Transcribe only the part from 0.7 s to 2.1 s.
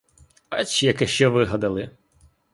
яке ще вигадали!